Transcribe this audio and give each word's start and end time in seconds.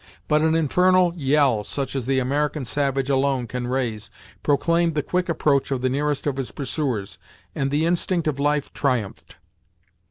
But 0.27 0.41
an 0.41 0.55
infernal 0.55 1.13
yell, 1.15 1.63
such 1.63 1.95
as 1.95 2.07
the 2.07 2.17
American 2.17 2.65
savage 2.65 3.07
alone 3.07 3.45
can 3.45 3.67
raise, 3.67 4.09
proclaimed 4.41 4.95
the 4.95 5.03
quick 5.03 5.29
approach 5.29 5.69
of 5.69 5.83
the 5.83 5.89
nearest 5.89 6.25
of 6.25 6.37
his 6.37 6.49
pursuers, 6.51 7.19
and 7.53 7.69
the 7.69 7.85
instinct 7.85 8.27
of 8.27 8.39
life 8.39 8.73
triumphed. 8.73 9.35